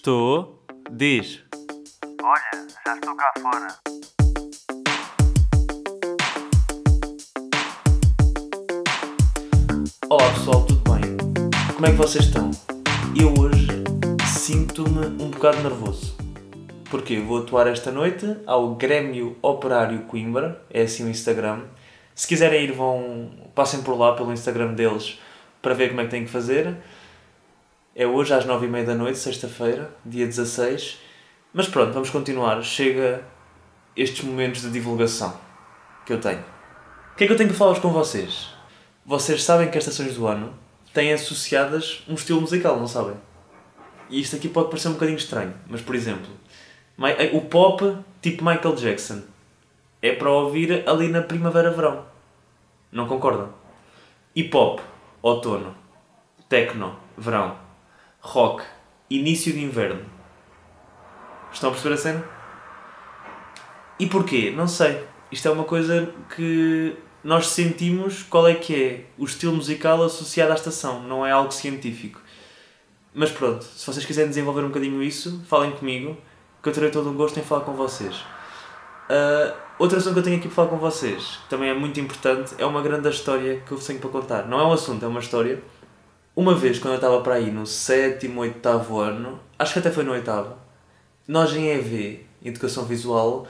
Estou. 0.00 0.64
Diz. 0.90 1.40
Olha, 2.22 2.66
já 2.86 2.94
estou 2.94 3.14
cá 3.14 3.32
fora. 3.42 3.68
Olá 10.08 10.30
pessoal, 10.32 10.64
tudo 10.64 10.90
bem? 10.90 11.02
Como 11.74 11.86
é 11.86 11.90
que 11.90 11.96
vocês 11.96 12.24
estão? 12.24 12.50
Eu 13.14 13.34
hoje 13.38 13.68
sinto-me 14.26 15.22
um 15.22 15.28
bocado 15.28 15.58
nervoso. 15.62 16.16
Porque 16.90 17.20
vou 17.20 17.42
atuar 17.42 17.66
esta 17.66 17.92
noite 17.92 18.38
ao 18.46 18.76
Grêmio 18.76 19.36
Operário 19.42 20.04
Coimbra, 20.04 20.64
é 20.70 20.80
assim 20.80 21.04
o 21.04 21.10
Instagram. 21.10 21.64
Se 22.14 22.26
quiserem 22.26 22.64
ir, 22.64 22.72
vão, 22.72 23.32
passem 23.54 23.82
por 23.82 23.98
lá 23.98 24.14
pelo 24.14 24.32
Instagram 24.32 24.72
deles 24.72 25.18
para 25.60 25.74
ver 25.74 25.90
como 25.90 26.00
é 26.00 26.04
que 26.04 26.10
têm 26.10 26.24
que 26.24 26.30
fazer. 26.30 26.74
É 27.94 28.06
hoje 28.06 28.32
às 28.32 28.46
9h30 28.46 28.84
da 28.84 28.94
noite, 28.94 29.18
sexta-feira, 29.18 29.92
dia 30.06 30.24
16. 30.24 30.98
Mas 31.52 31.66
pronto, 31.66 31.92
vamos 31.92 32.08
continuar. 32.08 32.62
Chega 32.62 33.24
estes 33.96 34.24
momentos 34.24 34.62
de 34.62 34.70
divulgação 34.70 35.36
que 36.06 36.12
eu 36.12 36.20
tenho. 36.20 36.38
O 37.12 37.16
que 37.16 37.24
é 37.24 37.26
que 37.26 37.32
eu 37.32 37.36
tenho 37.36 37.48
para 37.48 37.58
falar 37.58 37.80
com 37.80 37.90
vocês? 37.90 38.48
Vocês 39.04 39.42
sabem 39.42 39.68
que 39.68 39.76
as 39.76 39.84
estações 39.84 40.14
do 40.14 40.26
ano 40.28 40.54
têm 40.94 41.12
associadas 41.12 42.04
um 42.08 42.14
estilo 42.14 42.40
musical, 42.40 42.78
não 42.78 42.86
sabem? 42.86 43.16
E 44.08 44.20
isto 44.20 44.36
aqui 44.36 44.48
pode 44.48 44.68
parecer 44.68 44.88
um 44.88 44.92
bocadinho 44.92 45.18
estranho, 45.18 45.54
mas 45.66 45.80
por 45.80 45.96
exemplo, 45.96 46.30
eh, 47.18 47.30
o 47.32 47.40
pop 47.42 47.96
tipo 48.22 48.44
Michael 48.44 48.76
Jackson 48.76 49.22
é 50.00 50.12
para 50.12 50.30
ouvir 50.30 50.88
ali 50.88 51.08
na 51.08 51.22
primavera-verão. 51.22 52.04
Não 52.92 53.08
concordam? 53.08 53.52
Hip 54.34 54.56
hop, 54.56 54.80
outono. 55.22 55.74
Techno, 56.48 56.96
verão. 57.18 57.69
Rock, 58.20 58.62
início 59.08 59.52
de 59.52 59.62
inverno. 59.62 60.04
Estão 61.52 61.70
a 61.70 61.72
perceber 61.72 61.94
a 61.94 61.98
cena? 61.98 62.24
E 63.98 64.06
porquê? 64.06 64.52
Não 64.54 64.68
sei. 64.68 65.02
Isto 65.32 65.48
é 65.48 65.50
uma 65.50 65.64
coisa 65.64 66.12
que 66.34 66.96
nós 67.24 67.48
sentimos 67.48 68.22
qual 68.22 68.46
é 68.46 68.54
que 68.54 68.74
é 68.74 69.04
o 69.18 69.24
estilo 69.24 69.54
musical 69.54 70.02
associado 70.02 70.52
à 70.52 70.54
estação, 70.54 71.02
não 71.02 71.24
é 71.24 71.30
algo 71.30 71.50
científico. 71.50 72.20
Mas 73.14 73.30
pronto, 73.30 73.64
se 73.64 73.86
vocês 73.86 74.04
quiserem 74.04 74.28
desenvolver 74.28 74.62
um 74.64 74.68
bocadinho 74.68 75.02
isso, 75.02 75.42
falem 75.46 75.72
comigo, 75.72 76.16
que 76.62 76.68
eu 76.68 76.72
terei 76.72 76.90
todo 76.90 77.10
o 77.10 77.14
gosto 77.14 77.40
em 77.40 77.42
falar 77.42 77.64
com 77.64 77.72
vocês. 77.72 78.22
Ah, 79.08 79.54
outro 79.78 79.98
assunto 79.98 80.12
que 80.12 80.18
eu 80.20 80.24
tenho 80.24 80.36
aqui 80.36 80.46
para 80.46 80.54
falar 80.54 80.68
com 80.68 80.76
vocês, 80.76 81.38
que 81.42 81.48
também 81.48 81.68
é 81.68 81.74
muito 81.74 81.98
importante, 81.98 82.54
é 82.58 82.64
uma 82.64 82.80
grande 82.80 83.08
história 83.08 83.60
que 83.66 83.72
eu 83.72 83.78
tenho 83.78 83.98
para 83.98 84.10
contar. 84.10 84.46
Não 84.46 84.60
é 84.60 84.64
um 84.64 84.72
assunto, 84.72 85.04
é 85.04 85.08
uma 85.08 85.20
história. 85.20 85.62
Uma 86.34 86.54
vez, 86.54 86.78
quando 86.78 86.94
eu 86.94 86.96
estava 86.96 87.20
para 87.20 87.34
aí 87.34 87.50
no 87.50 87.66
sétimo, 87.66 88.40
oitavo 88.40 88.98
ano, 88.98 89.40
acho 89.58 89.72
que 89.72 89.78
até 89.80 89.90
foi 89.90 90.04
no 90.04 90.12
oitavo, 90.12 90.54
nós 91.26 91.54
em 91.54 91.68
EV, 91.68 92.24
Educação 92.44 92.84
Visual, 92.84 93.46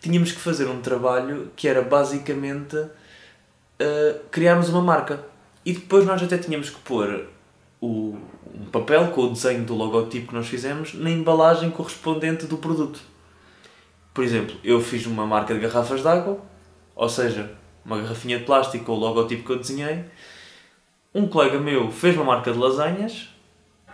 tínhamos 0.00 0.32
que 0.32 0.40
fazer 0.40 0.66
um 0.66 0.80
trabalho 0.80 1.50
que 1.54 1.68
era 1.68 1.82
basicamente 1.82 2.76
uh, 2.76 4.20
criarmos 4.30 4.68
uma 4.68 4.82
marca. 4.82 5.24
E 5.64 5.72
depois 5.72 6.04
nós 6.04 6.22
até 6.22 6.36
tínhamos 6.36 6.70
que 6.70 6.80
pôr 6.80 7.26
o, 7.80 8.16
um 8.52 8.64
papel 8.66 9.08
com 9.08 9.22
o 9.22 9.30
desenho 9.30 9.64
do 9.64 9.74
logotipo 9.74 10.28
que 10.28 10.34
nós 10.34 10.48
fizemos 10.48 10.94
na 10.94 11.10
embalagem 11.10 11.70
correspondente 11.70 12.46
do 12.46 12.56
produto. 12.56 13.00
Por 14.12 14.24
exemplo, 14.24 14.56
eu 14.62 14.80
fiz 14.80 15.06
uma 15.06 15.26
marca 15.26 15.54
de 15.54 15.60
garrafas 15.60 16.02
de 16.02 16.08
água, 16.08 16.38
ou 16.94 17.08
seja, 17.08 17.52
uma 17.84 17.98
garrafinha 17.98 18.38
de 18.38 18.44
plástico 18.44 18.84
com 18.84 18.92
o 18.92 18.96
logotipo 18.96 19.44
que 19.44 19.52
eu 19.52 19.58
desenhei. 19.58 20.04
Um 21.14 21.28
colega 21.28 21.58
meu 21.58 21.90
fez 21.90 22.16
uma 22.16 22.24
marca 22.24 22.50
de 22.50 22.58
lasanhas, 22.58 23.28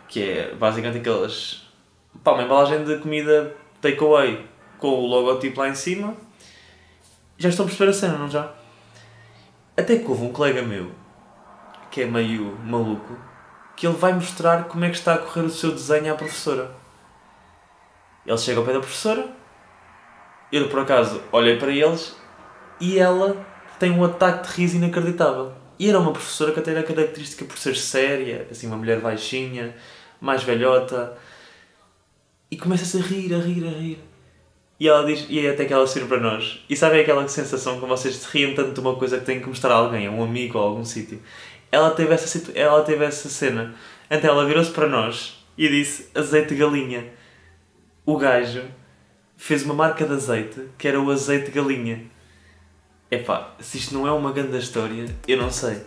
que 0.06 0.22
é 0.22 0.54
basicamente 0.54 0.98
aquelas. 0.98 1.66
pá, 2.22 2.30
uma 2.30 2.44
embalagem 2.44 2.84
de 2.84 2.96
comida 2.98 3.56
takeaway 3.80 4.46
com 4.78 4.88
o 4.88 5.06
logotipo 5.06 5.58
lá 5.58 5.68
em 5.68 5.74
cima. 5.74 6.14
Já 7.36 7.48
estou 7.48 7.64
a 7.64 7.66
perceber 7.66 7.90
a 7.90 7.92
cena, 7.92 8.18
não 8.18 8.30
já? 8.30 8.52
Até 9.76 9.96
que 9.96 10.06
houve 10.06 10.26
um 10.26 10.32
colega 10.32 10.62
meu, 10.62 10.92
que 11.90 12.02
é 12.02 12.06
meio 12.06 12.56
maluco, 12.64 13.18
que 13.74 13.84
ele 13.84 13.96
vai 13.96 14.12
mostrar 14.12 14.64
como 14.64 14.84
é 14.84 14.90
que 14.90 14.96
está 14.96 15.14
a 15.14 15.18
correr 15.18 15.42
o 15.42 15.50
seu 15.50 15.72
desenho 15.72 16.12
à 16.12 16.16
professora. 16.16 16.70
Ele 18.24 18.38
chega 18.38 18.60
ao 18.60 18.66
pé 18.66 18.74
da 18.74 18.80
professora, 18.80 19.28
eu 20.52 20.68
por 20.68 20.78
acaso 20.78 21.20
olhei 21.32 21.56
para 21.58 21.72
eles 21.72 22.16
e 22.80 22.96
ela 22.96 23.44
tem 23.78 23.90
um 23.90 24.04
ataque 24.04 24.48
de 24.48 24.54
riso 24.54 24.76
inacreditável. 24.76 25.52
E 25.78 25.88
era 25.88 25.98
uma 25.98 26.12
professora 26.12 26.52
que 26.52 26.58
até 26.60 26.72
era 26.72 26.82
característica 26.82 27.44
por 27.44 27.56
ser 27.56 27.76
séria, 27.76 28.46
assim, 28.50 28.66
uma 28.66 28.76
mulher 28.76 29.00
baixinha, 29.00 29.74
mais 30.20 30.42
velhota, 30.42 31.16
e 32.50 32.56
começa-se 32.56 32.96
a 32.96 33.00
rir, 33.00 33.32
a 33.34 33.38
rir, 33.38 33.64
a 33.66 33.70
rir. 33.70 33.98
E 34.80 34.88
ela 34.88 35.04
diz, 35.04 35.26
e 35.28 35.44
é 35.44 35.50
até 35.50 35.64
que 35.64 35.72
ela 35.72 35.86
sirva 35.86 36.08
para 36.08 36.20
nós. 36.20 36.64
E 36.68 36.76
sabem 36.76 37.00
aquela 37.00 37.26
sensação 37.28 37.80
que 37.80 37.86
vocês 37.86 38.14
se 38.16 38.28
riem 38.28 38.54
tanto 38.54 38.72
de 38.72 38.80
uma 38.80 38.94
coisa 38.96 39.18
que 39.18 39.24
têm 39.24 39.40
que 39.40 39.48
mostrar 39.48 39.72
a 39.74 39.76
alguém, 39.76 40.06
a 40.06 40.10
um 40.10 40.22
amigo 40.22 40.56
ou 40.56 40.64
a 40.64 40.68
algum 40.68 40.84
sítio. 40.84 41.20
Ela 41.70 41.90
teve 41.90 42.14
essa, 42.14 42.26
situ- 42.26 42.52
ela 42.54 42.82
teve 42.82 43.04
essa 43.04 43.28
cena. 43.28 43.74
Então 44.10 44.30
ela 44.30 44.46
virou-se 44.46 44.70
para 44.70 44.88
nós 44.88 45.44
e 45.56 45.68
disse 45.68 46.08
azeite 46.14 46.50
de 46.50 46.60
galinha. 46.60 47.06
O 48.06 48.16
gajo 48.16 48.62
fez 49.36 49.64
uma 49.64 49.74
marca 49.74 50.06
de 50.06 50.12
azeite 50.12 50.62
que 50.78 50.88
era 50.88 51.00
o 51.00 51.10
azeite 51.10 51.46
de 51.46 51.52
galinha. 51.52 52.04
Epá, 53.10 53.54
se 53.58 53.78
isto 53.78 53.94
não 53.94 54.06
é 54.06 54.12
uma 54.12 54.32
grande 54.32 54.58
história, 54.58 55.06
eu 55.26 55.38
não 55.38 55.50
sei. 55.50 55.80